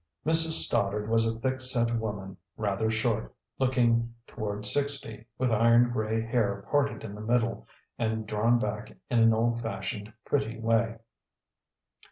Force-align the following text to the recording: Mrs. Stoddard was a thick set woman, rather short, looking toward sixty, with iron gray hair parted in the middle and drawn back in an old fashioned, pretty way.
Mrs. 0.25 0.63
Stoddard 0.65 1.07
was 1.07 1.27
a 1.31 1.39
thick 1.39 1.61
set 1.61 1.95
woman, 1.95 2.35
rather 2.57 2.89
short, 2.89 3.35
looking 3.59 4.15
toward 4.25 4.65
sixty, 4.65 5.27
with 5.37 5.51
iron 5.51 5.91
gray 5.91 6.19
hair 6.23 6.65
parted 6.71 7.03
in 7.03 7.13
the 7.13 7.21
middle 7.21 7.67
and 7.99 8.25
drawn 8.25 8.57
back 8.57 8.89
in 9.11 9.19
an 9.19 9.31
old 9.31 9.61
fashioned, 9.61 10.11
pretty 10.25 10.57
way. 10.59 10.97